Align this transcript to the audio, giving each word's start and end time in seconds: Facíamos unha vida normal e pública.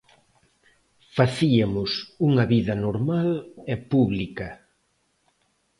Facíamos 1.17 1.91
unha 2.27 2.45
vida 2.53 2.73
normal 2.85 3.29
e 3.73 3.75
pública. 3.91 4.49